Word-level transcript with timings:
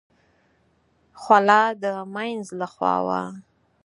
خوله 1.21 1.61
د 1.81 1.85
مينځ 2.13 2.45
له 2.59 2.67
خوا 2.73 2.95
وه. 3.07 3.21